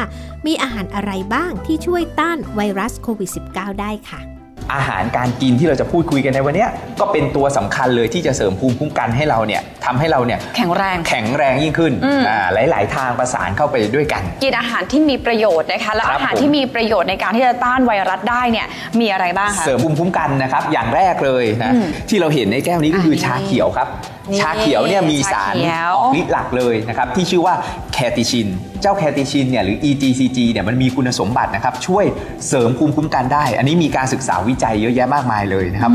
[0.46, 4.38] มีอาหารอะไรบ้างที่ช่วยต้านไวรัสโควิด -19 ได้ค่ะ
[4.74, 18.66] อาหารการกินที่เราจะพูดคุยกันในวันเนี้ยก็เป็นตัวสำคัญเลยที่จะเสริมภูมิคุ้มกันให้เราเนี่ยทำให้เราเนี่ยแข็งแรงแข็งแรงยิ่งขึ้นอืมอ่าหลาย ๆ ทางประสานเข้าไปด้วยกัน กินอาหารที่มีประโยชน์นะคะแล้วครับอาหารผมที่มีประโยชน์ในการที่จะต้านไวรัสได้เนี่ย
[19.00, 27.55] มีอะไรบ้างคะเสริมภูมิคุ้มกันนะครับอย่างแรกเลยนะอืมที่เราเห็นในแก้วนี้ก็คืออันนี้ชาเขียวครับนี่ ชาเขียวเนี่ยมีสารชาเขียวออกฤทธิ์หลักเลยนะครับที่ชื่อว่า
[27.93, 28.49] แคติชิน
[28.83, 32.05] เจ้าแคติชินเนี่ยหรือ EGCG เนี่ยมันมีคุณสมบัตินะครับช่วย
[32.49, 35.93] เสริมภูมิคุ้มกันได้ อันนี้มีการศึกษาวิจัยเยอะแยะมากมายเลยนะครับ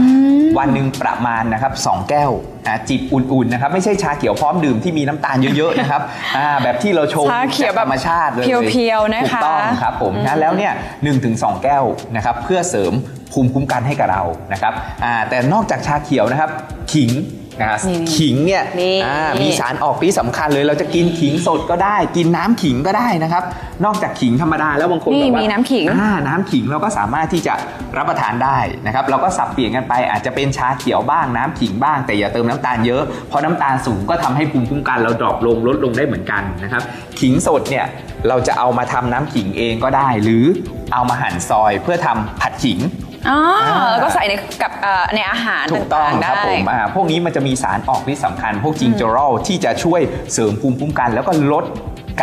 [0.57, 2.31] วันหนึ่งประมาณนะครับสองแก้ว
[2.67, 6.01] นะจิบอุ่นๆนะครับไม่ใช่ชาเขียวพร้อมดื่มที่มีน้ำตาลเยอะๆนะครับ
[6.37, 11.83] อ่าแบบที่เราชงชาเขียวจากธรรมชาติเลยเพียวๆนะคะถูกต้องครับผมนะแล้วเนี่ยหนึ่งถึงสองแก้ว
[12.15, 12.93] นะครับเพื่อเสริม
[13.31, 16.49] ภูมิคุ้มกันให้กับเรานะครับอ่าแต่นอกจากชาเขียวนะครับ
[16.93, 17.11] ขิง
[17.59, 23.43] นะครับนี่ขิงเนี่ยนี่อ่ามีสารออกฤทธิ์สำคัญเลย เราจะกินขิงสดก็ได้ กินน้ำขิงก็ได้นะครับ
[23.85, 27.53] นอกจากขิงธรรมดาแล้วบางคนนี่แบบว่ามีน้ำขิงอ่าน้ำขิงเราก็สามารถที่จะ
[27.97, 36.83] รับประทานได้นะครับเราก็สับเปลี่ยนกันไปอาจจะเป็นชาเขียวบ้างน้ำขิงบ้าง แต่อย่าเติมน้ำตาลเยอะเพราะน้ำตาลสูงก็ทำให้ภูมิคุ้มกันเราดรอปลงลดลงได้เหมือนกันนะครับ
[37.19, 37.85] ขิงสดเนี่ย
[38.27, 40.45] เราจะเอามาทำน้ำขิงเองก็ได้ หรือ
[40.93, 42.79] เอามาหั่นซอยเพื่อทำผัดขิง
[43.29, 50.01] อ๋ออ่าแล้วก็ใส่ในกับเอ่อในอาหารถูกต้องต่างๆครับได้ ผมอ่าพวกนี้มันจะมีสารออกฤทธิ์สำคัญ พวกจิงเจอรอลที่จะช่วย
[50.33, 51.65] เสริมภูมิคุ้มกัน แล้วก็ลด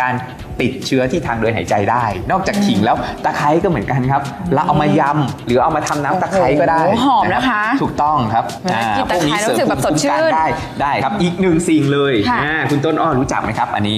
[0.01, 0.13] การ
[0.61, 4.21] ติดเชื้อที่ทางเดินหายใจได้ นอกจากขิงแล้วตะไคร้ก็เหมือนกันครับ
[4.53, 10.45] เราเอามายำหรือเอามาทำน้ำตะไคร้ก็ได้โอ้โหหอมนะคะ ถูกต้องครับเวลากินพวกนี้ตะไคร้เสริมรู้สึกแบบภูมิคุ้มสดชื่กันนได้
[10.81, 13.97] ได้ครับอีกหนึ่งสิ่งเลยค่ะ อ่าคุณต้นอ้อรู้จักไหมครับ อันนี้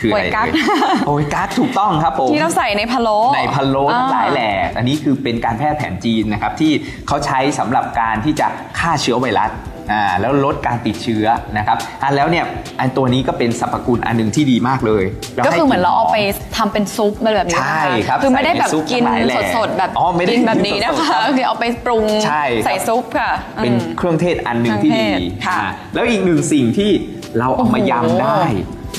[0.00, 0.62] คืออะไรโอยกั๊กเอ่
[0.94, 6.72] ยโอยกั๊กถูกต้องครับผมที่เราใส่ในพะโล้ในพะโล้ทั้งหลายแหล่อันนี้คือเป็นการแพทย์แผนจีนนะครับที่
[7.08, 8.46] เขาใช้สำหรับการที่จะ
[8.78, 9.52] ฆ่าเชื้อไวรัส
[9.92, 12.44] อ่าแล้วลดการติดเชื้อนะครับอะแล้วเนี่ย
[12.80, 15.04] อันตัวนี้ก็เป็นสรรพคุณอันหนึ่งที่ดีมากเลย
[15.46, 26.90] ก็คือเหมือนเราเอาไปให้ทำเป็นซุปอะไรแบบนี้ใช่นะะครับคือไม่ได้แบบใส่ในซุปกินทั้งหลายแหล่สดๆแบบอ๋อไม่ได้กินแบบนี้นะกินสคะดๆครับคือเอาไปปรุงใช่ครับใส่ซุปค่ะ เป็นอืมเครื่องเทศอันหนึ่งที่ดีเครื่องเทศค่ะอ่าแล้วอีกหนึ่งสิ่งที่
[27.38, 28.42] เราเอามาโอ้โหยำได้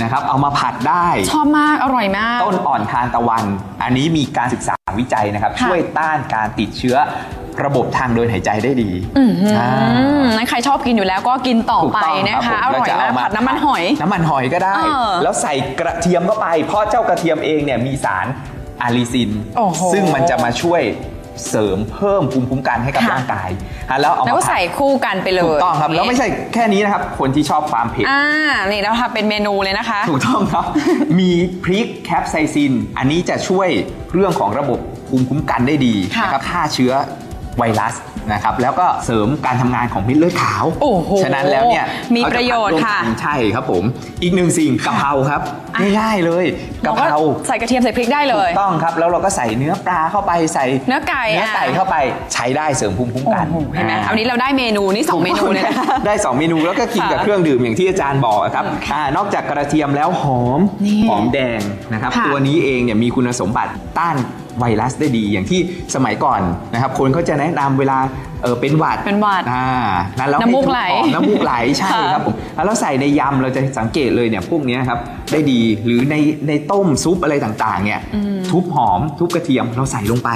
[0.01, 3.43] นะครับ เอามาผัดได้ชอบมากอร่อยมาก ต้นอ่อนทานตะวัน
[3.84, 6.97] อันนี้มีการศึกษาวิจัยนะครับค่ะช่วยต้านการติดเชื้อ
[7.65, 9.69] ระบบทางเดินหายใจได้ดีอืมอ่า
[10.38, 18.25] นั้นใครชอบกินอยู่แล้วก็กินต่อถูกไปต้องนะรัคะบอผมร่อยเจะมากเผัดน้ำมันหอย น้ำมันหอยก็ได้เออแล้วใส่กระเทียมเข้าไป เพราะเจ้ากระเทียมเองเนี่ยมีสาร
[18.82, 20.82] อาลิซินโอ้โหซึ่งมันจะมาช่วย
[21.48, 23.50] เสริมเพิ่มภูมิคุ้มกันให้กับค่ะ ร่างกาย
[23.89, 28.24] อะแล้วเอาแล้วมาก็ใส่คู่กันไปเลยถูกต้องครับแล้วไม่ใช่แค่นี้นะครับคนที่ชอบความเผ็ด อ่า
[28.72, 30.65] นี่เราทำเป็นเมนูเลยนะคะ ถูกต้องครับ
[31.20, 31.32] มี
[31.63, 33.70] พริกแคปไซซิน อันนี้จะช่วย
[34.13, 36.94] เรื่องของระบบภูมิคุ้มกันได้ดีค่ะนะครับฆ่าเชื้อ
[37.58, 37.94] ไวรัส
[38.32, 43.84] นะครับแล้วก็เสริมการทำงานของเม็ดเลือดขาวโอ้โหฉะนั้นแล้วเนี่ยมีประโยชน์เขาจค่ะผัดร่วมกันใช่ครับผม
[44.24, 45.42] อีกหนึ่งสิ่งกะเพราครับ
[46.00, 46.46] ง่ายๆเลย
[46.86, 51.96] กะเพราเราก็ใส่กระเทียมใส่พริกได้เลยถูกต้องครับ แล้วเราก็ใส่เนื้อปลาเข้าไปใส่เนื้อไก่เนื้อไก่อะเข้าไป
[52.34, 61.62] ใช้ได้เสริมภูมิคุ้มโอ้กันโหเห็นไหมอ่าเอาวันนี้เราได้เมนูนี่สองเมนูเลยนะคะได้ 2 เมนูแล้วก็กินกับค่ะเครื่องดื่มอย่างที่อาจารย์บอกอะครับค่ะอ่านอกจากกระเทียมแล้วหอมนี่หอมแดง
[61.94, 64.18] นะครับค่ะตัวนี้เองเนี่ยมีคุณสมบัติต้าน
[64.60, 65.60] ไวรัสได้ดีอย่างที่
[65.96, 66.42] สมัยก่อน
[66.74, 67.98] นะครับคนเขาจะแนะนำเวลา
[68.43, 69.67] เออเป็นหวัดเป็นหวัดอ่า
[70.19, 75.00] นั้นแล้วน้ำมูกไหลให้ทุบออน้ำมูกไหลใช่ค่ะครับผมแล้วเราใส่ในยำเราจะสังเกตเลยเนี่ยพวกเนี้ยครับ
[75.32, 76.15] ได้ดีหรือใน
[76.47, 78.00] ในต้มซุปอะไรต่างๆเนี่ย
[78.52, 80.30] ทุบหอมทุบกระเทียมเราใส่ลงไป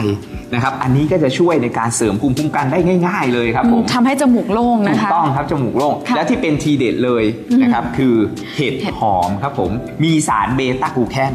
[0.53, 7.23] นะครับอันนี้ก็จะช่วยในการเสริมภูมิคุ้มกันได้ง่าย ๆ เลยครับผมทำให้จมูกโล่งนะถูกคะต้องครับจมูกโล่งค่ะและที่เป็นทีเด็ดเลย
[7.61, 8.15] นะครับคือ
[8.55, 9.71] เห็ดเห็ดหอมครับผม
[10.03, 11.31] มีสารเบต้ากลูแคน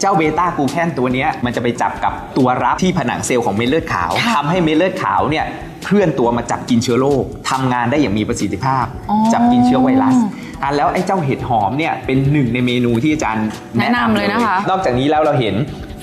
[0.00, 5.44] เจ้าเบต้ากลูแคนตัวเนี้ยมันจะไปจับกับตัวรับที่ผนังเซลล์ของเม็ดเลือดขาวค่ะทำให้เม็ดเลือดขาวเนี่ย
[5.84, 10.16] เคลื่อนตัวมาจับกินเชื้อโรคทำงานได้อย่างมีประสิทธิภาพอ๋อจับกินเชื้อไวรัส
[10.62, 13.46] อะแล้วไอ้เจ้าเห็ดหอมเนี่ยเป็นหนึ่งในเมนูที่อาจารย์
[13.80, 15.54] แนะนำเลยนะคะ นอกจากนี้แล้วเราเห็น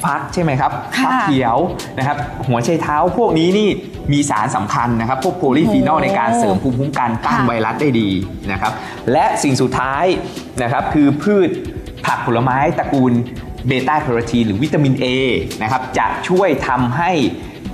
[0.03, 1.58] ฟักใช่ไหมครับค่ะฟักเขียว
[1.97, 3.69] นะครับหัวไชเท้าพวกนี้นี่
[4.13, 8.10] มีสารสำคัญนะครับ พวกโพลีฟีนอลโอ้ในการเสริมภูมิคุ้มกันต้านค่ะไวรัสได้ดี
[8.51, 8.71] นะครับ
[9.12, 10.06] และสิ่งสุดท้าย
[10.63, 11.49] นะครับคือพืช
[12.06, 13.13] ผักผลไม้ตระกูล
[13.67, 15.06] เบต้าแคโรทีนหรือวิตามิน A
[15.62, 17.12] นะครับจะช่วยทำให้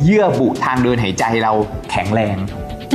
[0.03, 1.53] เยื่อบุทางเดินหายใจเรา
[1.91, 2.37] แข็งแรง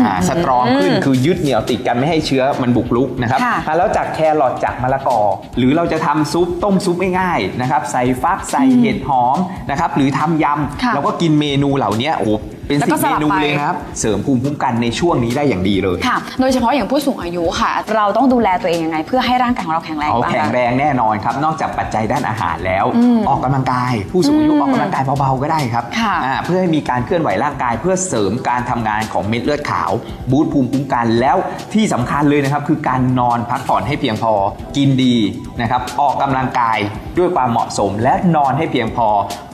[0.04, 5.20] อ่าสตรองขึ้นคือยึดเหนี่ยวติดกันไม่ให้เชื้อมันบุกรุกนะครับค่ะอะแล้วจากแครอทจากมะละกอ
[5.58, 9.36] หรือเราจะทำซุปต้มซุปง่ายๆนะครับ ใส่ฟักใส่เห็ดหอม
[9.70, 10.46] นะครับหรือทำย
[10.82, 12.32] ค่ะำเราก็กินเมนูเหล่านี้โอ้โห
[12.66, 29.90] เป็นแล้วสิก็บสเมลับนูไป เลยนะครับ เสริมภูมิคุ้มกันในช่วงนี้ได้อย่างดีเลย ค่ะ โดยเฉพาะอย่างผู้สูงอายุค่ะ เราต้องดูแลตัวเองยังไง เพื่อให้ร่างกายของเราแข็งแรงเอาบ้างแข็งคะ แรงแน่นอนครับ นอกจากปัจจัยด้านอาหารแล้ว อืมออกกำลังกาย ผู้สูงอายุอืมออกกำลังกายเบาๆก็ได้ครับค่ะอ่าเพื่อให้มีการเคลื่อนไหวร่างกาย เพื่อเสริมการทำงานของเม็ดเลือดขาว
[30.30, 31.36] บูตภูมิคุ้มกันแล้ว
[31.74, 34.32] ที่สำคัญเลยนะครับ คือการนอนพักผ่อนให้เพียงพอ
[34.76, 35.16] กินดี
[35.60, 36.78] นะครับออกกำลังกาย
[37.18, 39.08] ด้วยความเหมาะสมและนอนให้เพียงพอ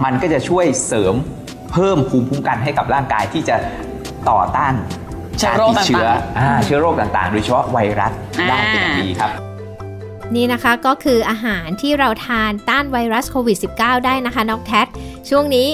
[0.05, 1.15] มันก็จะช่วยเสริม
[1.73, 3.57] เพิ่มภูมิคุ้มกันให้กับร่างกายที่จะ
[4.31, 4.75] ต่อต้าน
[5.39, 8.13] เชื้อโรคการติดเชื้อต่างๆอ่าเชื้อโรคต่างๆ โดยเฉพาะไวรัส
[8.49, 9.31] ได้เป็นอย่างดีครับ
[10.35, 14.83] นี่นะคะก็คืออาหารที่เราทานต้านไวรัสโควิด -19 ได้นะคะน้องแท็
[15.29, 15.69] ช่วงนี้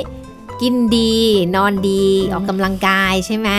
[0.62, 1.14] กินดี
[1.56, 3.50] นอนดีออกกำลังกายใช่ไหม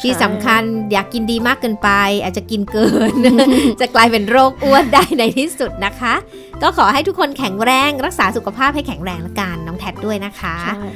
[0.00, 1.88] ที่สำคัญอยากกินดีมากเกินไป
[2.22, 3.12] อาจจะกินเกิน
[3.80, 6.14] จะกลายเป็นโรคอ้วนได้ในที่สุดนะคะ
[6.62, 10.88] ก็ขอให้ทุกคนแข็งแรง รักษาสุขภาพให้แข็งแรงละกันน้องแท็ด้วยนะคะใช่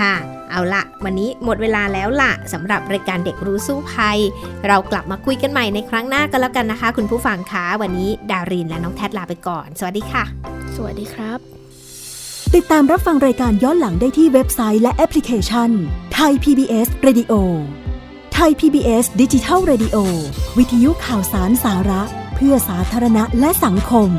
[0.00, 0.14] ค่ะค่ะ
[0.50, 4.18] เอาละวันนี้หมดเวลาแล้วล่ะสำหรับรายการเด็กรู้สู้ภัย
[4.66, 10.24] เรากลับมาคุยกันใหม่ในครั้งหน้าก็แล้วกันนะคะ คุณผู้ฟังคะวันนี้ดารินและน้องแท็ลาไปก่อน สวัสดีค่ะ
[10.76, 11.38] สวัสดีครับ
[12.54, 15.70] ติดตามรับฟังรายการย้อนหลังได้ที่เว็บไซต์และแอปพลิเคชัน
[16.14, 17.32] ไทย PBS Radio
[18.34, 19.96] ไทย PBS ดิจิทัล Radio
[20.58, 22.02] วิทยุข่าวสารสาระ
[22.34, 24.10] เพื่อสาธารณะและสังคม